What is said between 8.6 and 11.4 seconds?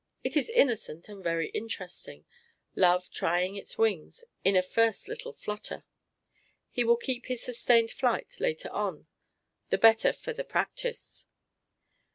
on, the better for the practice.